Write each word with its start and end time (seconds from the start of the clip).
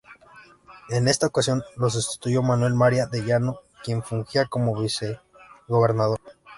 En 0.89 1.07
esta 1.07 1.27
ocasión 1.27 1.61
lo 1.75 1.87
sustituyó 1.91 2.41
Manuel 2.41 2.73
María 2.73 3.05
de 3.05 3.21
Llano, 3.23 3.59
quien 3.83 4.01
fungía 4.01 4.47
como 4.47 4.75
vicegobernador. 4.81 6.19